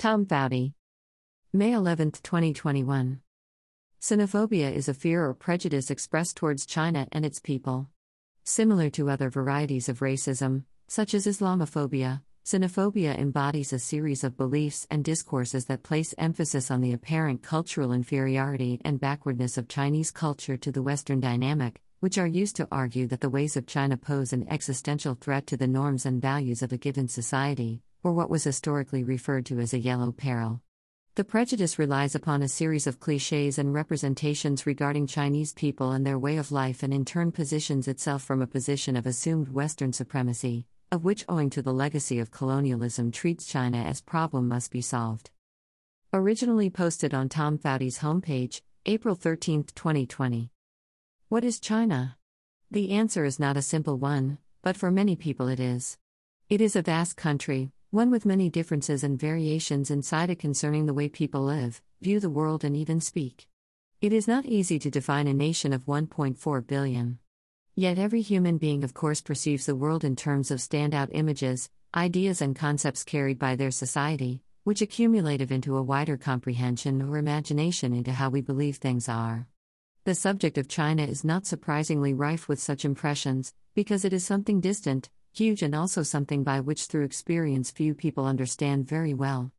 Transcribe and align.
Tom 0.00 0.24
Fowdy. 0.24 0.72
May 1.52 1.74
11, 1.74 2.12
2021. 2.12 3.20
Sinophobia 4.00 4.72
is 4.72 4.88
a 4.88 4.94
fear 4.94 5.26
or 5.26 5.34
prejudice 5.34 5.90
expressed 5.90 6.38
towards 6.38 6.64
China 6.64 7.06
and 7.12 7.26
its 7.26 7.38
people. 7.38 7.86
Similar 8.42 8.88
to 8.88 9.10
other 9.10 9.28
varieties 9.28 9.90
of 9.90 9.98
racism, 9.98 10.64
such 10.88 11.12
as 11.12 11.26
Islamophobia, 11.26 12.22
Sinophobia 12.46 13.14
embodies 13.18 13.74
a 13.74 13.78
series 13.78 14.24
of 14.24 14.38
beliefs 14.38 14.86
and 14.90 15.04
discourses 15.04 15.66
that 15.66 15.82
place 15.82 16.14
emphasis 16.16 16.70
on 16.70 16.80
the 16.80 16.94
apparent 16.94 17.42
cultural 17.42 17.92
inferiority 17.92 18.80
and 18.82 19.00
backwardness 19.00 19.58
of 19.58 19.68
Chinese 19.68 20.10
culture 20.10 20.56
to 20.56 20.72
the 20.72 20.82
Western 20.82 21.20
dynamic, 21.20 21.82
which 21.98 22.16
are 22.16 22.26
used 22.26 22.56
to 22.56 22.68
argue 22.72 23.06
that 23.06 23.20
the 23.20 23.28
ways 23.28 23.54
of 23.54 23.66
China 23.66 23.98
pose 23.98 24.32
an 24.32 24.48
existential 24.48 25.14
threat 25.14 25.46
to 25.46 25.58
the 25.58 25.68
norms 25.68 26.06
and 26.06 26.22
values 26.22 26.62
of 26.62 26.72
a 26.72 26.78
given 26.78 27.06
society, 27.06 27.82
or 28.02 28.12
what 28.12 28.30
was 28.30 28.44
historically 28.44 29.04
referred 29.04 29.46
to 29.46 29.60
as 29.60 29.72
a 29.72 29.78
yellow 29.78 30.12
peril. 30.12 30.60
The 31.16 31.24
prejudice 31.24 31.78
relies 31.78 32.14
upon 32.14 32.42
a 32.42 32.48
series 32.48 32.86
of 32.86 33.00
cliches 33.00 33.58
and 33.58 33.74
representations 33.74 34.64
regarding 34.64 35.06
Chinese 35.06 35.52
people 35.52 35.90
and 35.90 36.06
their 36.06 36.18
way 36.18 36.36
of 36.36 36.52
life, 36.52 36.82
and 36.82 36.94
in 36.94 37.04
turn 37.04 37.32
positions 37.32 37.88
itself 37.88 38.22
from 38.22 38.40
a 38.40 38.46
position 38.46 38.96
of 38.96 39.06
assumed 39.06 39.48
Western 39.48 39.92
supremacy, 39.92 40.66
of 40.92 41.04
which, 41.04 41.24
owing 41.28 41.50
to 41.50 41.62
the 41.62 41.72
legacy 41.72 42.18
of 42.20 42.30
colonialism, 42.30 43.10
treats 43.10 43.44
China 43.44 43.78
as 43.78 44.00
problem 44.00 44.48
must 44.48 44.70
be 44.70 44.80
solved. 44.80 45.30
Originally 46.12 46.70
posted 46.70 47.12
on 47.12 47.28
Tom 47.28 47.58
Fowdy's 47.58 47.98
homepage, 47.98 48.62
April 48.86 49.14
13, 49.14 49.64
2020. 49.74 50.50
What 51.28 51.44
is 51.44 51.60
China? 51.60 52.16
The 52.70 52.92
answer 52.92 53.24
is 53.24 53.38
not 53.38 53.56
a 53.56 53.62
simple 53.62 53.98
one, 53.98 54.38
but 54.62 54.76
for 54.76 54.90
many 54.90 55.16
people 55.16 55.48
it 55.48 55.60
is. 55.60 55.98
It 56.48 56.60
is 56.60 56.76
a 56.76 56.82
vast 56.82 57.16
country, 57.16 57.72
one 57.90 58.08
with 58.08 58.24
many 58.24 58.48
differences 58.48 59.02
and 59.02 59.18
variations 59.18 59.90
inside 59.90 60.30
it 60.30 60.38
concerning 60.38 60.86
the 60.86 60.94
way 60.94 61.08
people 61.08 61.42
live, 61.42 61.82
view 62.00 62.20
the 62.20 62.30
world, 62.30 62.62
and 62.62 62.76
even 62.76 63.00
speak. 63.00 63.48
It 64.00 64.12
is 64.12 64.28
not 64.28 64.46
easy 64.46 64.78
to 64.78 64.92
define 64.92 65.26
a 65.26 65.34
nation 65.34 65.72
of 65.72 65.86
1.4 65.86 66.66
billion. 66.68 67.18
Yet 67.74 67.98
every 67.98 68.20
human 68.20 68.58
being, 68.58 68.84
of 68.84 68.94
course, 68.94 69.20
perceives 69.20 69.66
the 69.66 69.74
world 69.74 70.04
in 70.04 70.14
terms 70.14 70.52
of 70.52 70.60
standout 70.60 71.08
images, 71.10 71.68
ideas, 71.92 72.40
and 72.40 72.54
concepts 72.54 73.02
carried 73.02 73.40
by 73.40 73.56
their 73.56 73.72
society, 73.72 74.40
which 74.62 74.82
accumulate 74.82 75.40
into 75.50 75.76
a 75.76 75.82
wider 75.82 76.16
comprehension 76.16 77.02
or 77.02 77.18
imagination 77.18 77.92
into 77.92 78.12
how 78.12 78.30
we 78.30 78.40
believe 78.40 78.76
things 78.76 79.08
are. 79.08 79.48
The 80.04 80.14
subject 80.14 80.58
of 80.58 80.68
China 80.68 81.02
is 81.02 81.24
not 81.24 81.44
surprisingly 81.44 82.14
rife 82.14 82.48
with 82.48 82.60
such 82.60 82.84
impressions, 82.84 83.52
because 83.74 84.04
it 84.04 84.12
is 84.12 84.24
something 84.24 84.60
distant, 84.60 85.10
huge 85.32 85.62
and 85.62 85.74
also 85.74 86.02
something 86.02 86.42
by 86.42 86.60
which 86.60 86.86
through 86.86 87.04
experience 87.04 87.70
few 87.70 87.94
people 87.94 88.26
understand 88.26 88.86
very 88.88 89.14
well. 89.14 89.52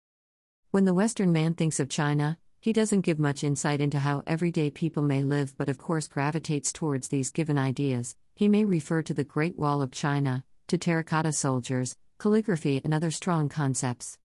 When 0.72 0.86
the 0.86 0.94
Western 0.94 1.31
man 1.31 1.53
thinks 1.53 1.80
of 1.80 1.89
China, 1.89 2.38
he 2.59 2.73
doesn't 2.73 3.02
give 3.02 3.19
much 3.19 3.44
insight 3.44 3.81
into 3.81 3.99
how 3.99 4.23
everyday 4.27 4.69
people 4.69 5.02
may 5.03 5.23
live, 5.23 5.58
but 5.58 5.67
of 5.67 5.77
course 5.77 6.08
gravitates 6.08 6.72
towards 6.72 7.08
these 7.08 7.31
given 7.31 7.58
ideas. 7.58 8.16
He 8.36 8.47
may 8.47 8.66
refer 8.66 9.02
to 9.02 9.14
the 9.14 9.23
Great 9.23 9.58
Wall 9.58 9.81
of 9.81 9.92
China, 9.92 10.44
to 10.67 10.77
terracotta 10.77 11.33
soldiers, 11.33 11.97
calligraphy, 12.19 12.80
and 12.83 12.94
other 12.94 13.11
strong 13.11 13.49
concepts. 13.49 14.17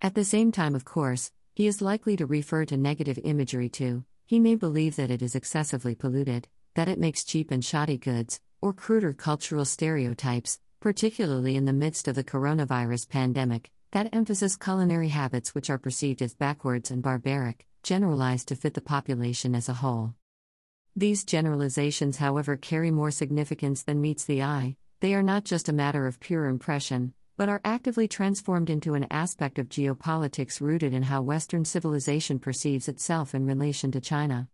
At 0.00 0.14
the 0.14 0.24
same 0.24 0.52
time, 0.52 0.74
of 0.74 0.84
course, 0.84 1.32
he 1.54 1.66
is 1.66 1.82
likely 1.82 2.16
to 2.16 2.26
refer 2.26 2.64
to 2.64 2.76
negative 2.76 3.18
imagery 3.24 3.68
too. 3.68 4.04
He 4.24 4.38
may 4.38 4.54
believe 4.54 4.96
that 4.96 5.10
it 5.10 5.20
is 5.20 5.34
excessively 5.34 5.94
polluted, 5.94 6.46
that 6.74 6.88
it 6.88 7.00
makes 7.00 7.24
cheap 7.24 7.50
and 7.50 7.64
shoddy 7.64 7.98
goods, 7.98 8.40
or 8.62 8.72
cruder 8.72 9.12
cultural 9.12 9.64
stereotypes, 9.64 10.60
particularly 10.80 11.56
in 11.56 11.66
the 11.66 11.72
midst 11.72 12.08
of 12.08 12.14
the 12.14 12.24
coronavirus 12.24 13.08
pandemic, 13.08 13.70
that 13.92 14.08
emphasize 14.14 14.56
culinary 14.56 15.08
habits 15.08 15.54
which 15.54 15.68
are 15.68 15.78
perceived 15.78 16.22
as 16.22 16.34
backwards 16.34 16.90
and 16.90 17.02
barbaric, 17.02 17.66
generalized 17.82 18.48
to 18.48 18.56
fit 18.56 18.72
the 18.72 18.80
population 18.80 19.54
as 19.54 19.68
a 19.68 19.74
whole. 19.74 20.14
These 20.96 21.24
generalizations, 21.24 22.16
however, 22.16 22.56
carry 22.56 22.90
more 22.90 23.10
significance 23.10 23.82
than 23.82 24.00
meets 24.00 24.24
the 24.24 24.42
eye, 24.42 24.76
they 25.00 25.14
are 25.14 25.22
not 25.22 25.44
just 25.44 25.68
a 25.68 25.72
matter 25.72 26.06
of 26.06 26.18
pure 26.18 26.46
impression, 26.46 27.12
but 27.36 27.48
are 27.48 27.60
actively 27.64 28.08
transformed 28.08 28.70
into 28.70 28.94
an 28.94 29.06
aspect 29.10 29.58
of 29.58 29.68
geopolitics 29.68 30.60
rooted 30.60 30.92
in 30.92 31.04
how 31.04 31.22
Western 31.22 31.64
civilization 31.64 32.38
perceives 32.38 32.88
itself 32.88 33.34
in 33.34 33.46
relation 33.46 33.90
to 33.92 34.00
China. 34.00 34.48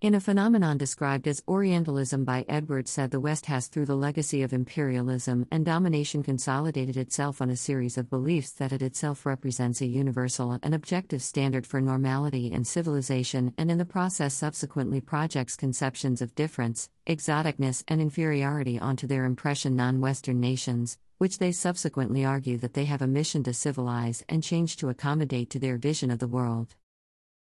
In 0.00 0.14
a 0.14 0.20
phenomenon 0.20 0.78
described 0.78 1.26
as 1.26 1.42
Orientalism 1.48 2.24
by 2.24 2.44
Edward 2.48 2.86
Said, 2.86 3.10
the 3.10 3.18
West 3.18 3.46
has, 3.46 3.66
through 3.66 3.86
the 3.86 3.96
legacy 3.96 4.42
of 4.42 4.52
imperialism 4.52 5.44
and 5.50 5.66
domination, 5.66 6.22
consolidated 6.22 6.96
itself 6.96 7.42
on 7.42 7.50
a 7.50 7.56
series 7.56 7.98
of 7.98 8.08
beliefs 8.08 8.52
that 8.52 8.72
it 8.72 8.80
itself 8.80 9.26
represents 9.26 9.80
a 9.80 9.86
universal 9.86 10.56
and 10.62 10.72
objective 10.72 11.20
standard 11.20 11.66
for 11.66 11.80
normality 11.80 12.52
and 12.52 12.64
civilization, 12.64 13.52
and 13.58 13.72
in 13.72 13.78
the 13.78 13.84
process 13.84 14.34
subsequently 14.34 15.00
projects 15.00 15.56
conceptions 15.56 16.22
of 16.22 16.36
difference, 16.36 16.88
exoticness, 17.08 17.82
and 17.88 18.00
inferiority 18.00 18.78
onto 18.78 19.08
their 19.08 19.24
impression 19.24 19.74
non 19.74 20.00
Western 20.00 20.38
nations, 20.38 20.96
which 21.18 21.38
they 21.38 21.50
subsequently 21.50 22.24
argue 22.24 22.56
that 22.56 22.74
they 22.74 22.84
have 22.84 23.02
a 23.02 23.08
mission 23.08 23.42
to 23.42 23.52
civilize 23.52 24.24
and 24.28 24.44
change 24.44 24.76
to 24.76 24.90
accommodate 24.90 25.50
to 25.50 25.58
their 25.58 25.76
vision 25.76 26.12
of 26.12 26.20
the 26.20 26.28
world. 26.28 26.76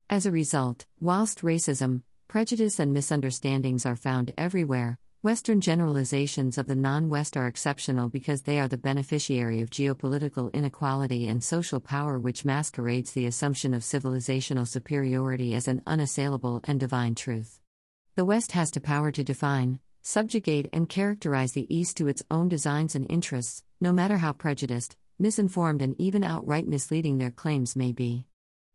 As 0.09 0.25
a 0.25 0.31
result, 0.31 0.85
whilst 1.00 1.44
racism, 1.44 2.01
Prejudice 2.31 2.80
and 2.80 2.94
misunderstandings 2.94 3.86
are 3.86 3.97
found 3.97 4.31
everywhere. 4.38 4.97
Western 5.22 5.59
generalizations 5.59 6.58
of 6.58 6.66
the 6.66 6.78
non 6.78 7.09
West 7.09 7.36
are 7.36 7.46
exceptional 7.46 8.08
because 8.08 8.44
they 8.44 8.58
are 8.58 8.69
the 8.69 8.78
beneficiary 8.78 9.59
of 9.59 9.69
geopolitical 9.69 10.50
inequality 10.53 11.28
and 11.28 11.44
social 11.44 11.81
power, 11.81 12.18
which 12.18 12.46
masquerades 12.46 13.12
the 13.12 13.25
assumption 13.25 13.74
of 13.74 13.81
civilizational 13.81 14.66
superiority 14.66 15.53
as 15.53 15.68
an 15.68 15.81
unassailable 15.86 16.62
and 16.64 16.80
divine 16.80 17.16
truth. 17.16 17.59
The 18.16 18.24
West 18.24 18.53
has 18.53 18.72
the 18.72 18.80
power 18.80 19.12
to 19.12 19.25
define, 19.25 19.81
subjugate, 20.02 20.69
and 20.72 20.88
characterize 20.88 21.52
the 21.52 21.68
East 21.68 21.98
to 21.98 22.08
its 22.08 22.24
own 22.31 22.48
designs 22.48 22.96
and 22.96 23.06
interests, 23.12 23.62
no 23.81 23.92
matter 23.92 24.19
how 24.19 24.31
prejudiced, 24.31 24.96
misinformed, 25.19 25.81
and 25.81 26.00
even 26.00 26.24
outright 26.24 26.66
misleading 26.66 27.18
their 27.18 27.31
claims 27.31 27.75
may 27.75 27.92
be. 27.92 28.25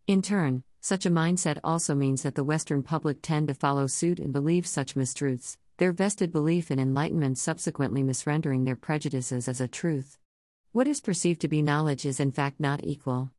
In 0.06 0.20
turn, 0.20 0.62
such 0.86 1.04
a 1.04 1.10
mindset 1.10 1.58
also 1.64 1.96
means 1.96 2.22
that 2.22 2.36
the 2.36 2.44
Western 2.44 2.80
public 2.80 3.20
tend 3.20 3.48
to 3.48 3.54
follow 3.54 3.88
suit 3.88 4.20
and 4.20 4.32
believe 4.32 4.64
such 4.64 4.94
mistruths, 4.94 5.56
their 5.78 5.90
vested 5.90 6.30
belief 6.30 6.70
in 6.70 6.78
enlightenment 6.78 7.36
subsequently 7.36 8.04
misrendering 8.04 8.64
their 8.64 8.76
prejudices 8.76 9.48
as 9.48 9.60
a 9.60 9.66
truth. 9.66 10.16
What 10.70 10.86
is 10.86 11.00
perceived 11.00 11.40
to 11.40 11.48
be 11.48 11.60
knowledge 11.60 12.06
is 12.06 12.20
in 12.20 12.30
fact 12.30 12.60
not 12.60 12.84
equal. 12.84 13.32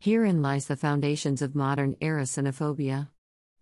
Herein 0.00 0.42
lies 0.42 0.66
the 0.66 0.74
foundations 0.74 1.42
of 1.42 1.54
modern 1.54 1.94
era 2.00 2.24
Sinophobia. 2.24 3.06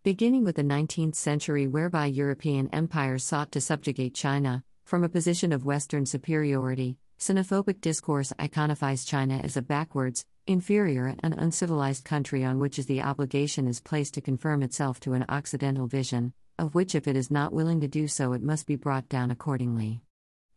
Beginning 0.02 0.42
with 0.42 0.56
the 0.56 0.62
19th 0.62 1.14
century, 1.14 1.66
whereby 1.66 2.06
European 2.06 2.70
empires 2.72 3.24
sought 3.24 3.52
to 3.52 3.60
subjugate 3.60 4.14
China, 4.14 4.64
from 4.84 5.04
a 5.04 5.10
position 5.10 5.52
of 5.52 5.66
Western 5.66 6.06
superiority, 6.06 6.96
Sinophobic 7.18 7.82
discourse 7.82 8.32
iconifies 8.38 9.06
China 9.06 9.38
as 9.44 9.54
a 9.54 9.60
backwards, 9.60 10.24
inferior 10.46 11.14
and 11.22 11.34
uncivilized 11.34 12.04
country 12.04 12.44
on 12.44 12.58
which 12.58 12.78
is 12.78 12.86
the 12.86 13.02
obligation 13.02 13.68
is 13.68 13.80
placed 13.80 14.14
to 14.14 14.20
conform 14.20 14.62
itself 14.62 14.98
to 15.00 15.12
an 15.12 15.24
Occidental 15.28 15.86
vision, 15.86 16.32
of 16.58 16.74
which 16.74 16.94
if 16.94 17.06
it 17.06 17.16
is 17.16 17.30
not 17.30 17.52
willing 17.52 17.80
to 17.80 17.88
do 17.88 18.08
so 18.08 18.32
it 18.32 18.42
must 18.42 18.66
be 18.66 18.76
brought 18.76 19.08
down 19.08 19.30
accordingly. 19.30 20.00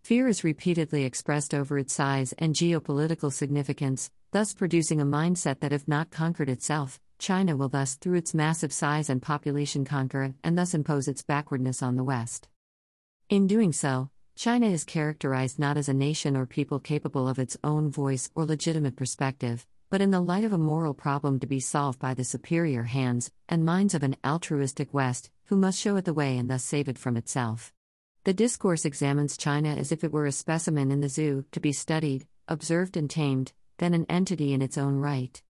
Fear 0.04 0.28
is 0.28 0.44
repeatedly 0.44 1.04
expressed 1.04 1.54
over 1.54 1.78
its 1.78 1.94
size 1.94 2.34
and 2.38 2.56
geopolitical 2.56 3.32
significance, 3.32 4.12
thus 4.32 4.54
producing 4.54 5.02
a 5.02 5.06
mindset 5.06 5.60
that 5.60 5.74
if 5.74 5.88
not 5.88 6.12
conquered 6.12 6.50
itself, 6.50 7.00
China 7.18 7.56
will 7.56 7.70
thus, 7.70 7.96
through 7.96 8.18
its 8.18 8.34
massive 8.34 8.74
size 8.74 9.10
and 9.10 9.22
population, 9.22 9.86
conquer 9.86 10.34
and 10.44 10.58
thus 10.58 10.74
impose 10.74 11.08
its 11.08 11.24
backwardness 11.24 11.82
on 11.82 11.96
the 11.96 12.04
West. 12.04 12.50
In 13.30 13.48
doing 13.48 13.72
so, 13.72 14.10
China 14.36 14.68
is 14.68 14.84
characterized 14.84 15.58
not 15.58 15.78
as 15.78 15.88
a 15.88 15.94
nation 15.94 16.36
or 16.36 16.46
people 16.46 16.80
capable 16.80 17.28
of 17.28 17.40
its 17.40 17.56
own 17.64 17.90
voice 17.90 18.30
or 18.36 18.46
legitimate 18.46 18.98
perspective, 18.98 19.66
but 19.96 20.02
in 20.02 20.12
the 20.12 20.20
light 20.20 20.44
of 20.44 20.52
a 20.52 20.58
moral 20.58 20.94
problem 20.94 21.40
to 21.40 21.48
be 21.48 21.62
solved 21.62 22.00
by 22.00 22.14
the 22.14 22.26
superior 22.26 22.84
hands 22.84 23.32
and 23.48 23.64
minds 23.64 23.94
of 23.94 24.04
an 24.04 24.14
altruistic 24.26 24.94
West, 24.94 25.32
who 25.46 25.56
must 25.56 25.80
show 25.80 25.96
it 25.96 26.04
the 26.04 26.14
way 26.14 26.38
and 26.38 26.50
thus 26.50 26.66
save 26.66 26.90
it 26.90 26.98
from 26.98 27.16
itself. 27.16 27.72
The 28.26 28.34
discourse 28.34 28.84
examines 28.84 29.38
China 29.38 29.70
as 29.70 29.94
if 29.94 30.04
it 30.04 30.12
were 30.12 30.26
a 30.26 30.34
specimen 30.34 30.92
in 30.92 31.00
the 31.00 31.08
zoo, 31.08 31.46
to 31.54 31.62
be 31.62 31.72
studied, 31.72 32.28
observed, 32.50 32.98
and 32.98 33.10
tamed, 33.10 33.54
then 33.78 33.94
an 33.94 34.06
entity 34.10 34.52
in 34.52 34.62
its 34.62 34.78
own 34.78 34.98
right. 34.98 35.42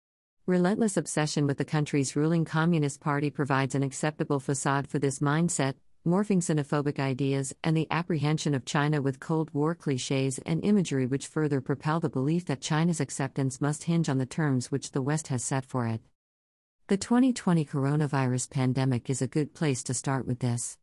Relentless 0.45 0.95
obsession 0.95 1.47
with 1.47 1.57
the 1.57 1.65
country's 1.65 2.15
ruling 2.15 2.45
Communist 2.45 2.99
Party 2.99 3.31
provides 3.31 3.73
an 3.73 3.81
acceptable 3.81 4.39
facade 4.39 4.87
for 4.87 4.99
this 4.99 5.17
mindset, 5.17 5.73
morphing 6.05 6.37
Sinophobic 6.37 6.99
ideas, 6.99 7.55
and 7.63 7.75
the 7.75 7.87
apprehension 7.89 8.53
of 8.53 8.63
China 8.63 9.01
with 9.01 9.19
Cold 9.19 9.49
War 9.53 9.73
cliches 9.73 10.37
and 10.45 10.63
imagery 10.63 11.07
which 11.07 11.25
further 11.25 11.61
propel 11.61 11.99
the 11.99 12.09
belief 12.09 12.45
that 12.45 12.61
China's 12.61 12.99
acceptance 12.99 13.59
must 13.59 13.85
hinge 13.85 14.07
on 14.07 14.19
the 14.19 14.25
terms 14.27 14.71
which 14.71 14.91
the 14.91 15.01
West 15.01 15.29
has 15.29 15.43
set 15.43 15.65
for 15.65 15.87
it. 15.87 16.01
The 16.89 16.97
2020 16.97 17.65
coronavirus 17.65 18.51
pandemic 18.51 19.09
is 19.09 19.23
a 19.23 19.27
good 19.27 19.55
place 19.55 19.81
to 19.83 19.95
start 19.95 20.27
with 20.27 20.39
this. 20.39 20.77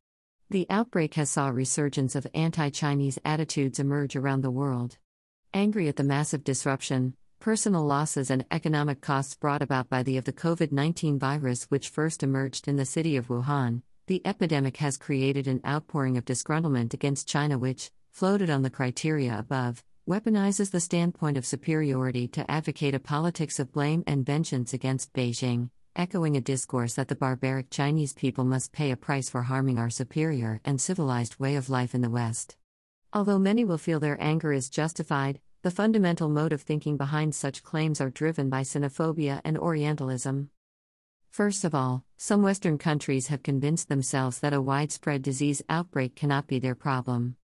The 0.50 0.66
outbreak 0.68 1.14
has 1.14 1.30
saw 1.30 1.48
a 1.48 1.52
resurgence 1.52 2.16
of 2.16 2.26
anti-Chinese 2.34 3.20
attitudes 3.24 3.78
emerge 3.78 4.16
around 4.16 4.40
the 4.40 4.50
world. 4.50 4.98
Angry 5.54 5.86
at 5.86 5.94
the 5.94 6.02
massive 6.02 6.42
disruption, 6.42 7.14
personal 7.38 7.86
losses 7.86 8.28
and 8.28 8.44
economic 8.50 9.00
costs 9.00 9.36
brought 9.36 9.62
about 9.62 9.88
by 9.88 10.02
the 10.02 10.16
of 10.16 10.24
the 10.24 10.32
COVID-19 10.32 11.20
virus 11.20 11.64
which 11.64 11.88
first 11.88 12.24
emerged 12.24 12.66
in 12.66 12.74
the 12.74 12.84
city 12.84 13.16
of 13.16 13.28
Wuhan, 13.28 13.82
the 14.06 14.20
epidemic 14.26 14.78
has 14.78 14.96
created 14.96 15.46
an 15.46 15.60
outpouring 15.66 16.16
of 16.16 16.24
disgruntlement 16.24 16.92
against 16.92 17.28
China 17.28 17.58
which, 17.58 17.90
floated 18.10 18.50
on 18.50 18.62
the 18.62 18.70
criteria 18.70 19.38
above, 19.38 19.84
weaponizes 20.08 20.70
the 20.72 20.80
standpoint 20.80 21.36
of 21.36 21.46
superiority 21.46 22.26
to 22.26 22.50
advocate 22.50 22.94
a 22.94 22.98
politics 22.98 23.60
of 23.60 23.72
blame 23.72 24.02
and 24.06 24.26
vengeance 24.26 24.74
against 24.74 25.12
Beijing, 25.12 25.70
echoing 25.94 26.36
a 26.36 26.40
discourse 26.40 26.94
that 26.94 27.08
the 27.08 27.14
barbaric 27.14 27.70
Chinese 27.70 28.12
people 28.12 28.44
must 28.44 28.72
pay 28.72 28.90
a 28.90 28.96
price 28.96 29.28
for 29.30 29.42
harming 29.42 29.78
our 29.78 29.90
superior 29.90 30.60
and 30.64 30.80
civilized 30.80 31.38
way 31.38 31.54
of 31.54 31.70
life 31.70 31.94
in 31.94 32.00
the 32.00 32.10
West. 32.10 32.56
Although 33.12 33.38
many 33.38 33.64
will 33.64 33.78
feel 33.78 34.00
their 34.00 34.20
anger 34.20 34.52
is 34.52 34.68
justified, 34.68 35.40
the 35.62 35.70
fundamental 35.70 36.28
mode 36.28 36.52
of 36.52 36.62
thinking 36.62 36.96
behind 36.96 37.34
such 37.34 37.62
claims 37.62 38.00
are 38.00 38.10
driven 38.10 38.50
by 38.50 38.62
Sinophobia 38.62 39.40
and 39.44 39.56
Orientalism. 39.56 40.50
First 41.32 41.64
of 41.64 41.74
all, 41.74 42.04
some 42.18 42.42
Western 42.42 42.76
countries 42.76 43.28
have 43.28 43.42
convinced 43.42 43.88
themselves 43.88 44.40
that 44.40 44.52
a 44.52 44.60
widespread 44.60 45.22
disease 45.22 45.62
outbreak 45.66 46.14
cannot 46.14 46.46
be 46.46 46.58
their 46.58 46.74
problem. 46.74 47.36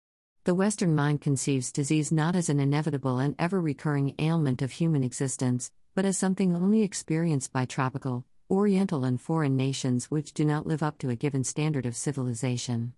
The 0.43 0.53
Western 0.53 0.93
mind 0.93 1.21
conceives 1.21 1.71
disease 1.71 2.11
not 2.11 2.35
as 2.35 2.49
an 2.49 2.59
inevitable 2.59 3.19
and 3.19 3.33
ever 3.39 3.61
recurring 3.61 4.13
ailment 4.19 4.61
of 4.61 4.71
human 4.71 5.05
existence, 5.05 5.71
but 5.95 6.03
as 6.03 6.17
something 6.17 6.53
only 6.53 6.81
experienced 6.81 7.53
by 7.53 7.63
tropical, 7.63 8.25
Oriental, 8.51 9.05
and 9.05 9.21
foreign 9.21 9.55
nations 9.55 10.11
which 10.11 10.33
do 10.33 10.43
not 10.43 10.67
live 10.67 10.83
up 10.83 10.97
to 10.97 11.09
a 11.09 11.15
given 11.15 11.45
standard 11.45 11.85
of 11.85 11.95
civilization. 11.95 12.91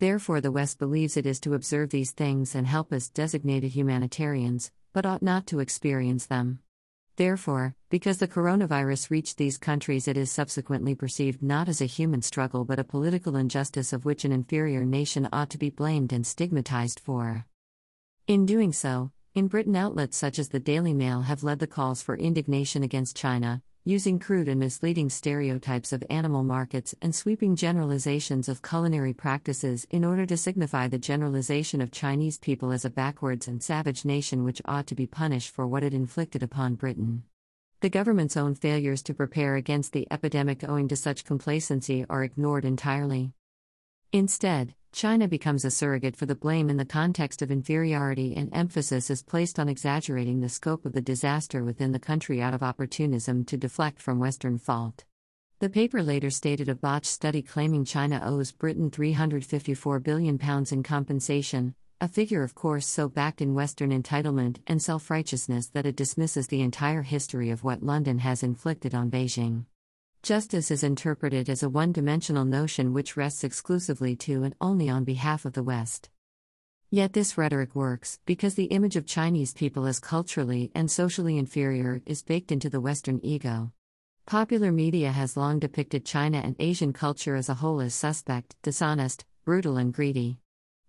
Therefore, 0.00 0.42
the 0.42 0.52
West 0.52 0.78
believes 0.78 1.16
it 1.16 1.24
is 1.24 1.40
to 1.40 1.54
observe 1.54 1.88
these 1.88 2.10
things 2.10 2.54
and 2.54 2.66
help 2.66 2.92
as 2.92 3.08
designated 3.08 3.70
humanitarians, 3.72 4.70
but 4.92 5.06
ought 5.06 5.22
not 5.22 5.46
to 5.46 5.60
experience 5.60 6.26
them. 6.26 6.58
Therefore, 7.16 7.74
because 7.88 8.18
the 8.18 8.28
coronavirus 8.28 9.08
reached 9.08 9.38
these 9.38 9.56
countries, 9.56 10.06
it 10.06 10.18
is 10.18 10.30
subsequently 10.30 10.94
perceived 10.94 11.42
not 11.42 11.66
as 11.66 11.80
a 11.80 11.86
human 11.86 12.20
struggle 12.20 12.66
but 12.66 12.78
a 12.78 12.84
political 12.84 13.36
injustice 13.36 13.94
of 13.94 14.04
which 14.04 14.26
an 14.26 14.32
inferior 14.32 14.84
nation 14.84 15.26
ought 15.32 15.48
to 15.50 15.58
be 15.58 15.70
blamed 15.70 16.12
and 16.12 16.26
stigmatized 16.26 17.00
for. 17.00 17.46
In 18.26 18.44
doing 18.44 18.70
so, 18.70 19.12
in 19.34 19.48
Britain, 19.48 19.76
outlets 19.76 20.16
such 20.16 20.38
as 20.38 20.50
the 20.50 20.60
Daily 20.60 20.92
Mail 20.92 21.22
have 21.22 21.42
led 21.42 21.58
the 21.58 21.66
calls 21.66 22.02
for 22.02 22.16
indignation 22.16 22.82
against 22.82 23.16
China, 23.16 23.62
using 23.88 24.18
crude 24.18 24.48
and 24.48 24.58
misleading 24.58 25.08
stereotypes 25.08 25.92
of 25.92 26.02
animal 26.10 26.42
markets 26.42 26.92
and 27.00 27.14
sweeping 27.14 27.54
generalizations 27.54 28.48
of 28.48 28.60
culinary 28.60 29.12
practices 29.12 29.86
in 29.90 30.04
order 30.04 30.26
to 30.26 30.36
signify 30.36 30.88
the 30.88 30.98
generalization 30.98 31.80
of 31.80 31.92
Chinese 31.92 32.36
people 32.36 32.72
as 32.72 32.84
a 32.84 32.90
backwards 32.90 33.46
and 33.46 33.62
savage 33.62 34.04
nation 34.04 34.42
which 34.42 34.60
ought 34.64 34.88
to 34.88 34.96
be 34.96 35.06
punished 35.06 35.54
for 35.54 35.68
what 35.68 35.84
it 35.84 35.94
inflicted 35.94 36.42
upon 36.42 36.74
Britain. 36.74 37.22
The 37.80 37.88
government's 37.88 38.36
own 38.36 38.56
failures 38.56 39.04
to 39.04 39.14
prepare 39.14 39.54
against 39.54 39.92
the 39.92 40.08
epidemic 40.10 40.68
owing 40.68 40.88
to 40.88 40.96
such 40.96 41.24
complacency 41.24 42.04
are 42.10 42.24
ignored 42.24 42.64
entirely. 42.64 43.34
Instead, 44.12 44.74
China 44.96 45.28
becomes 45.28 45.62
a 45.62 45.70
surrogate 45.70 46.16
for 46.16 46.24
the 46.24 46.34
blame 46.34 46.70
in 46.70 46.78
the 46.78 46.84
context 46.86 47.42
of 47.42 47.50
inferiority, 47.50 48.34
and 48.34 48.48
emphasis 48.54 49.10
is 49.10 49.22
placed 49.22 49.58
on 49.58 49.68
exaggerating 49.68 50.40
the 50.40 50.48
scope 50.48 50.86
of 50.86 50.94
the 50.94 51.02
disaster 51.02 51.62
within 51.62 51.92
the 51.92 51.98
country 51.98 52.40
out 52.40 52.54
of 52.54 52.62
opportunism 52.62 53.44
to 53.44 53.58
deflect 53.58 54.00
from 54.00 54.18
Western 54.18 54.56
fault. 54.56 55.04
The 55.58 55.68
paper 55.68 56.02
later 56.02 56.30
stated 56.30 56.70
a 56.70 56.74
botched 56.74 57.10
study 57.10 57.42
claiming 57.42 57.84
China 57.84 58.22
owes 58.24 58.52
Britain 58.52 58.90
£354 58.90 60.02
billion 60.02 60.40
in 60.70 60.82
compensation, 60.82 61.74
a 62.00 62.08
figure, 62.08 62.42
of 62.42 62.54
course, 62.54 62.86
so 62.86 63.06
backed 63.06 63.42
in 63.42 63.52
Western 63.52 63.90
entitlement 63.90 64.60
and 64.66 64.80
self 64.80 65.10
righteousness 65.10 65.66
that 65.66 65.84
it 65.84 65.96
dismisses 65.96 66.46
the 66.46 66.62
entire 66.62 67.02
history 67.02 67.50
of 67.50 67.62
what 67.62 67.82
London 67.82 68.20
has 68.20 68.42
inflicted 68.42 68.94
on 68.94 69.10
Beijing. 69.10 69.66
Justice 70.26 70.72
is 70.72 70.82
interpreted 70.82 71.48
as 71.48 71.62
a 71.62 71.68
one 71.68 71.92
dimensional 71.92 72.44
notion 72.44 72.92
which 72.92 73.16
rests 73.16 73.44
exclusively 73.44 74.16
to 74.16 74.42
and 74.42 74.56
only 74.60 74.90
on 74.90 75.04
behalf 75.04 75.44
of 75.44 75.52
the 75.52 75.62
West. 75.62 76.10
Yet 76.90 77.12
this 77.12 77.38
rhetoric 77.38 77.76
works 77.76 78.18
because 78.26 78.56
the 78.56 78.64
image 78.64 78.96
of 78.96 79.06
Chinese 79.06 79.54
people 79.54 79.86
as 79.86 80.00
culturally 80.00 80.72
and 80.74 80.90
socially 80.90 81.38
inferior 81.38 82.02
is 82.06 82.24
baked 82.24 82.50
into 82.50 82.68
the 82.68 82.80
Western 82.80 83.20
ego. 83.22 83.70
Popular 84.26 84.72
media 84.72 85.12
has 85.12 85.36
long 85.36 85.60
depicted 85.60 86.04
China 86.04 86.38
and 86.38 86.56
Asian 86.58 86.92
culture 86.92 87.36
as 87.36 87.48
a 87.48 87.54
whole 87.54 87.80
as 87.80 87.94
suspect, 87.94 88.56
dishonest, 88.64 89.24
brutal, 89.44 89.76
and 89.76 89.94
greedy. 89.94 90.40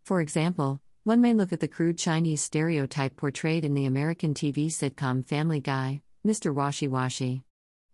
For 0.03 0.19
example, 0.19 0.81
one 1.03 1.21
may 1.21 1.35
look 1.35 1.53
at 1.53 1.59
the 1.59 1.67
crude 1.67 1.99
Chinese 1.99 2.41
stereotype 2.41 3.15
portrayed 3.15 3.63
in 3.63 3.75
the 3.75 3.85
American 3.85 4.33
TV 4.33 4.65
sitcom 4.69 5.23
Family 5.23 5.59
Guy, 5.59 6.01
Mr. 6.25 6.51
Washee 6.51 6.89
Washee. 6.89 7.43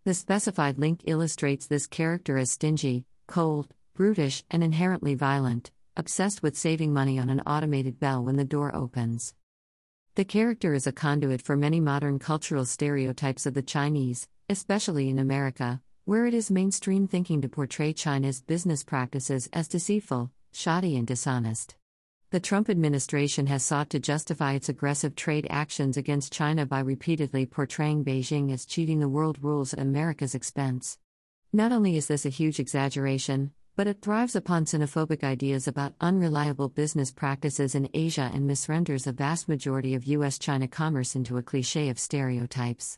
The 0.05 0.13
specified 0.13 0.77
link 0.77 0.99
illustrates 1.05 1.65
this 1.65 1.87
character 1.87 2.37
as 2.37 2.51
stingy, 2.51 3.05
cold, 3.25 3.73
brutish, 3.93 4.43
and 4.51 4.61
inherently 4.61 5.15
violent, 5.15 5.71
obsessed 5.95 6.43
with 6.43 6.57
saving 6.57 6.91
money 6.91 7.17
on 7.17 7.29
an 7.29 7.39
automated 7.47 8.01
bell 8.01 8.21
when 8.21 8.35
the 8.35 8.43
door 8.43 8.75
opens. 8.75 9.33
The 10.15 10.25
character 10.25 10.73
is 10.73 10.85
a 10.85 10.91
conduit 10.91 11.41
for 11.41 11.55
many 11.55 11.79
modern 11.79 12.19
cultural 12.19 12.65
stereotypes 12.65 13.45
of 13.45 13.53
the 13.53 13.61
Chinese, 13.61 14.27
especially 14.49 15.07
in 15.07 15.19
America, 15.19 15.81
where 16.03 16.25
it 16.25 16.33
is 16.33 16.51
mainstream 16.51 17.07
thinking 17.07 17.39
to 17.41 17.47
portray 17.47 17.93
China's 17.93 18.41
business 18.41 18.83
practices 18.83 19.47
as 19.53 19.69
deceitful, 19.69 20.31
shoddy, 20.51 20.97
and 20.97 21.07
dishonest. 21.07 21.75
The 22.33 22.39
Trump 22.39 22.67
administration 22.67 23.45
has 23.45 23.61
sought 23.61 23.91
to 23.91 23.99
justify 23.99 24.53
its 24.53 24.67
aggressive 24.67 25.15
trade 25.15 25.45
actions 25.51 25.97
against 25.97 26.33
China 26.33 26.65
by 26.65 26.79
repeatedly 26.79 27.45
portraying 27.45 28.03
Beijing 28.03 28.51
as 28.51 28.65
cheating 28.65 28.99
the 28.99 29.07
world 29.07 29.37
rules 29.43 29.71
at 29.71 29.79
America's 29.79 30.33
expense. 30.33 30.97
Not 31.51 31.71
only 31.71 31.95
is 31.95 32.07
this 32.07 32.25
a 32.25 32.29
huge 32.29 32.59
exaggeration, 32.59 33.51
but 33.75 33.85
it 33.85 34.01
thrives 34.01 34.35
upon 34.35 34.65
Sinophobic 34.65 35.23
ideas 35.23 35.67
about 35.67 35.93
unreliable 36.01 36.69
business 36.69 37.11
practices 37.11 37.75
in 37.75 37.87
Asia 37.93 38.31
and 38.33 38.49
misrenders 38.49 39.05
a 39.05 39.11
vast 39.11 39.47
majority 39.47 39.93
of 39.93 40.05
U.S. 40.05 40.39
China 40.39 40.67
commerce 40.67 41.15
into 41.15 41.37
a 41.37 41.43
cliche 41.43 41.87
of 41.89 41.99
stereotypes. 41.99 42.97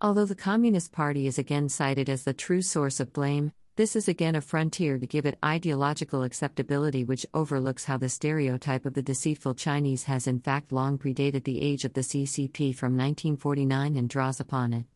Although 0.00 0.24
the 0.24 0.34
Communist 0.34 0.92
Party 0.92 1.26
is 1.26 1.38
again 1.38 1.68
cited 1.68 2.08
as 2.08 2.24
the 2.24 2.32
true 2.32 2.62
source 2.62 3.00
of 3.00 3.12
blame, 3.12 3.52
this 3.76 3.94
is 3.94 4.08
again 4.08 4.34
a 4.34 4.40
frontier 4.40 4.98
to 4.98 5.06
give 5.06 5.26
it 5.26 5.38
ideological 5.44 6.22
acceptability, 6.22 7.04
which 7.04 7.26
overlooks 7.34 7.84
how 7.84 7.98
the 7.98 8.08
stereotype 8.08 8.86
of 8.86 8.94
the 8.94 9.02
deceitful 9.02 9.54
Chinese 9.54 10.04
has 10.04 10.26
in 10.26 10.40
fact 10.40 10.72
long 10.72 10.96
predated 10.96 11.44
the 11.44 11.60
age 11.60 11.84
of 11.84 11.92
the 11.92 12.00
CCP 12.00 12.74
from 12.74 12.96
1949 12.96 13.96
and 13.96 14.08
draws 14.08 14.40
upon 14.40 14.72
it. 14.72 14.86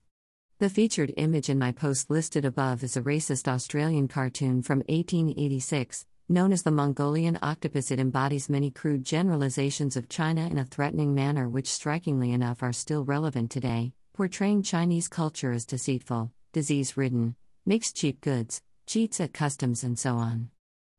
The 0.60 0.70
featured 0.70 1.12
image 1.18 1.50
in 1.50 1.58
my 1.58 1.72
post 1.72 2.08
listed 2.08 2.46
above 2.46 2.82
is 2.82 2.96
a 2.96 3.02
racist 3.02 3.48
Australian 3.48 4.08
cartoon 4.08 4.62
from 4.62 4.78
1886, 4.88 6.06
known 6.30 6.50
as 6.50 6.62
the 6.62 6.70
Mongolian 6.70 7.38
octopus. 7.42 7.90
It 7.90 8.00
embodies 8.00 8.48
many 8.48 8.70
crude 8.70 9.04
generalizations 9.04 9.94
of 9.94 10.08
China 10.08 10.46
in 10.46 10.56
a 10.56 10.64
threatening 10.64 11.14
manner, 11.14 11.50
which 11.50 11.68
strikingly 11.68 12.32
enough 12.32 12.62
are 12.62 12.72
still 12.72 13.04
relevant 13.04 13.50
today, 13.50 13.92
portraying 14.14 14.62
Chinese 14.62 15.06
culture 15.06 15.52
as 15.52 15.66
deceitful, 15.66 16.32
disease 16.54 16.96
ridden, 16.96 17.36
makes 17.66 17.92
cheap 17.92 18.22
goods, 18.22 18.62
cheats 18.90 19.20
at 19.20 19.32
customs, 19.32 19.84
and 19.84 19.96
so 19.96 20.16
on. 20.16 20.50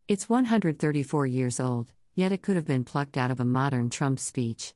It's 0.08 0.30
134 0.30 1.28
years 1.28 1.60
old, 1.60 1.92
yet 2.16 2.32
it 2.32 2.42
could 2.42 2.56
have 2.56 2.66
been 2.66 2.86
plucked 2.86 3.18
out 3.18 3.32
of 3.32 3.42
a 3.42 3.46
modern 3.60 3.90
Trump 3.90 4.18
speech. 4.18 4.74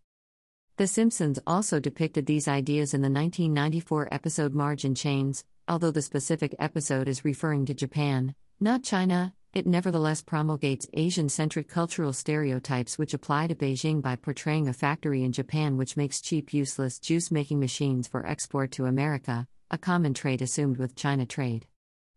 The 0.75 0.85
Simpsons 0.85 1.39
also 1.47 1.79
depicted 1.79 2.25
these 2.25 2.49
ideas 2.49 2.93
in 2.93 3.01
the 3.01 3.09
1994 3.09 4.09
episode 4.11 4.53
Marge 4.53 4.83
in 4.83 4.95
Chains, 4.95 5.45
although 5.65 5.91
the 5.91 6.01
specific 6.01 6.53
episode 6.59 7.07
is 7.07 7.23
referring 7.23 7.65
to 7.67 7.73
Japan, 7.73 8.35
not 8.59 8.83
China. 8.83 9.33
It 9.53 9.65
nevertheless 9.65 10.21
promulgates 10.21 10.89
Asian 10.91 11.29
centric 11.29 11.69
cultural 11.69 12.11
stereotypes 12.11 12.97
which 12.97 13.13
apply 13.13 13.47
to 13.47 13.55
Beijing 13.55 14.01
by 14.01 14.17
portraying 14.17 14.67
a 14.67 14.73
factory 14.73 15.23
in 15.23 15.31
Japan 15.31 15.77
which 15.77 15.95
makes 15.95 16.19
cheap, 16.19 16.53
useless 16.53 16.99
juice 16.99 17.31
making 17.31 17.61
machines 17.61 18.09
for 18.09 18.27
export 18.27 18.71
to 18.71 18.87
America, 18.87 19.47
a 19.71 19.77
common 19.77 20.13
trait 20.13 20.41
assumed 20.41 20.75
with 20.75 20.97
China 20.97 21.25
trade. 21.25 21.65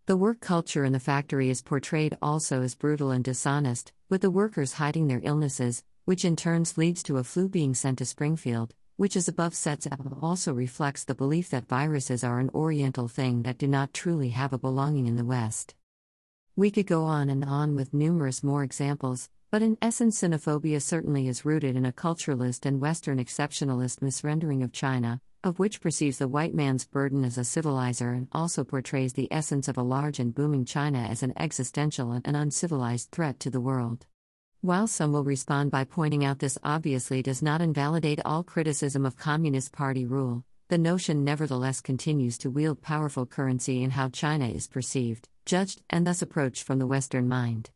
The 0.08 0.16
work 0.16 0.40
culture 0.40 0.86
in 0.86 0.94
the 0.94 1.00
factory 1.00 1.50
is 1.50 1.60
portrayed 1.60 2.16
also 2.22 2.62
as 2.62 2.74
brutal 2.74 3.10
and 3.10 3.22
dishonest, 3.22 3.92
with 4.08 4.22
the 4.22 4.30
workers 4.30 4.72
hiding 4.72 5.06
their 5.06 5.20
illnesses, 5.22 5.84
which 6.06 6.24
in 6.24 6.34
turns 6.34 6.78
leads 6.78 7.02
to 7.02 7.18
a 7.18 7.24
flu 7.24 7.46
being 7.46 7.74
sent 7.74 7.98
to 7.98 8.06
Springfield, 8.06 8.72
which 8.96 9.16
as 9.16 9.28
above 9.28 9.54
sets 9.54 9.86
up 9.86 10.00
also 10.22 10.54
reflects 10.54 11.04
the 11.04 11.14
belief 11.14 11.50
that 11.50 11.68
viruses 11.68 12.24
are 12.24 12.40
an 12.40 12.48
oriental 12.54 13.06
thing 13.06 13.42
that 13.42 13.58
do 13.58 13.68
not 13.68 13.92
truly 13.92 14.30
have 14.30 14.54
a 14.54 14.58
belonging 14.58 15.06
in 15.06 15.16
the 15.16 15.26
West. 15.26 15.74
We 16.56 16.70
could 16.70 16.86
go 16.86 17.04
on 17.04 17.28
and 17.28 17.44
on 17.44 17.74
with 17.74 17.92
numerous 17.92 18.42
more 18.42 18.64
examples, 18.64 19.28
but 19.50 19.60
in 19.60 19.76
essence, 19.82 20.22
Sinophobia 20.22 20.80
certainly 20.80 21.28
is 21.28 21.44
rooted 21.44 21.76
in 21.76 21.84
a 21.84 21.92
culturalist 21.92 22.64
and 22.64 22.80
Western 22.80 23.22
exceptionalist 23.22 23.98
misrendering 23.98 24.64
of 24.64 24.72
China, 24.72 25.20
of 25.44 25.58
which 25.58 25.80
perceives 25.80 26.18
the 26.18 26.28
white 26.28 26.54
man's 26.54 26.84
burden 26.84 27.24
as 27.24 27.38
a 27.38 27.44
civilizer 27.44 28.12
and 28.12 28.28
also 28.32 28.64
portrays 28.64 29.12
the 29.12 29.32
essence 29.32 29.68
of 29.68 29.78
a 29.78 29.82
large 29.82 30.18
and 30.18 30.34
booming 30.34 30.64
China 30.64 30.98
as 30.98 31.22
an 31.22 31.32
existential 31.36 32.12
and 32.12 32.26
an 32.26 32.34
uncivilized 32.34 33.10
threat 33.10 33.38
to 33.40 33.50
the 33.50 33.60
world. 33.60 34.06
While 34.60 34.88
some 34.88 35.12
will 35.12 35.24
respond 35.24 35.70
by 35.70 35.84
pointing 35.84 36.24
out 36.24 36.40
this 36.40 36.58
obviously 36.64 37.22
does 37.22 37.42
not 37.42 37.60
invalidate 37.60 38.20
all 38.24 38.42
criticism 38.42 39.06
of 39.06 39.16
Communist 39.16 39.70
Party 39.70 40.04
rule, 40.04 40.44
the 40.68 40.78
notion 40.78 41.24
nevertheless 41.24 41.80
continues 41.80 42.36
to 42.38 42.50
wield 42.50 42.82
powerful 42.82 43.24
currency 43.24 43.82
in 43.82 43.92
how 43.92 44.08
China 44.08 44.48
is 44.48 44.66
perceived, 44.66 45.28
judged, 45.46 45.80
and 45.88 46.06
thus 46.06 46.20
approached 46.22 46.64
from 46.64 46.78
the 46.78 46.86
Western 46.86 47.28
mind. 47.28 47.70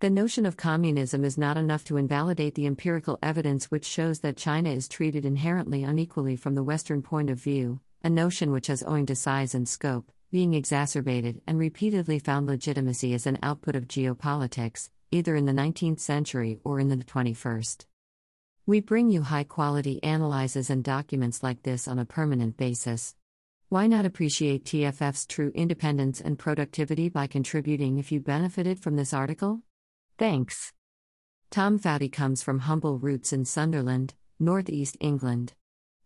The 0.00 0.08
notion 0.08 0.46
of 0.46 0.56
communism 0.56 1.26
is 1.26 1.36
not 1.36 1.58
enough 1.58 1.84
to 1.84 1.98
invalidate 1.98 2.54
the 2.54 2.64
empirical 2.64 3.18
evidence 3.22 3.70
which 3.70 3.84
shows 3.84 4.20
that 4.20 4.38
China 4.38 4.70
is 4.70 4.88
treated 4.88 5.26
inherently 5.26 5.84
unequally 5.84 6.36
from 6.36 6.54
the 6.54 6.62
Western 6.62 7.02
point 7.02 7.28
of 7.28 7.38
view, 7.38 7.80
a 8.02 8.08
notion 8.08 8.50
which 8.50 8.68
has, 8.68 8.82
owing 8.82 9.04
to 9.04 9.14
size 9.14 9.54
and 9.54 9.68
scope, 9.68 10.10
being 10.30 10.54
exacerbated 10.54 11.42
and 11.46 11.58
repeatedly 11.58 12.18
found 12.18 12.46
legitimacy 12.46 13.12
as 13.12 13.26
an 13.26 13.38
output 13.42 13.76
of 13.76 13.88
geopolitics, 13.88 14.88
either 15.10 15.36
in 15.36 15.44
the 15.44 15.52
19th 15.52 16.00
century 16.00 16.58
or 16.64 16.80
in 16.80 16.88
the 16.88 16.96
21st. 16.96 17.84
We 18.64 18.80
bring 18.80 19.10
you 19.10 19.20
high 19.20 19.44
quality 19.44 20.00
analyses 20.02 20.70
and 20.70 20.82
documents 20.82 21.42
like 21.42 21.62
this 21.62 21.86
on 21.86 21.98
a 21.98 22.06
permanent 22.06 22.56
basis. 22.56 23.16
Why 23.68 23.86
not 23.86 24.06
appreciate 24.06 24.64
TFF's 24.64 25.26
true 25.26 25.52
independence 25.54 26.22
and 26.22 26.38
productivity 26.38 27.10
by 27.10 27.26
contributing 27.26 27.98
if 27.98 28.10
you 28.10 28.20
benefited 28.20 28.80
from 28.80 28.96
this 28.96 29.12
article? 29.12 29.60
Thanks. 30.20 30.74
Tom 31.50 31.78
Fowdy 31.78 32.10
comes 32.12 32.42
from 32.42 32.58
humble 32.58 32.98
roots 32.98 33.32
in 33.32 33.46
Sunderland, 33.46 34.12
northeast 34.38 34.98
England. 35.00 35.54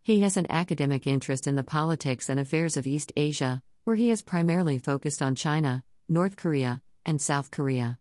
He 0.04 0.21
has 0.21 0.37
an 0.37 0.47
academic 0.49 1.04
interest 1.04 1.49
in 1.49 1.56
the 1.56 1.64
politics 1.64 2.28
and 2.28 2.38
affairs 2.38 2.76
of 2.76 2.87
East 2.87 3.12
Asia, 3.16 3.61
where 3.83 3.97
he 3.97 4.11
has 4.11 4.23
primarily 4.23 4.78
focused 4.78 5.21
on 5.21 5.35
China, 5.35 5.83
North 6.09 6.37
Korea, 6.37 6.80
and 7.04 7.21
South 7.21 7.50
Korea. 7.50 7.99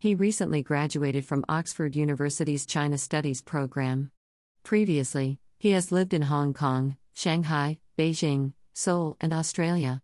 He 0.00 0.16
recently 0.16 0.64
graduated 0.64 1.24
from 1.24 1.44
Oxford 1.48 1.94
University's 1.94 2.66
China 2.66 2.98
Studies 2.98 3.40
program. 3.40 4.10
Previously, 4.64 5.38
he 5.60 5.70
has 5.70 5.92
lived 5.92 6.12
in 6.12 6.22
Hong 6.22 6.54
Kong, 6.54 6.96
Shanghai, 7.14 7.78
Beijing, 7.96 8.54
Seoul, 8.74 9.16
and 9.20 9.32
Australia. 9.32 10.02